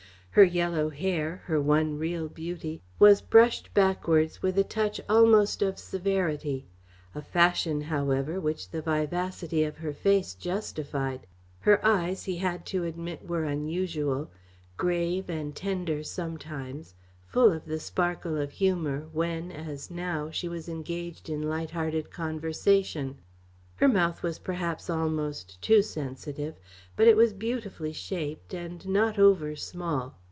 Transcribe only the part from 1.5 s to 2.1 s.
one